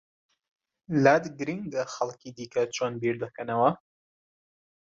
[1.03, 3.69] لات گرنگە خەڵکی دیکە چۆن بیر دەکەنەوە؟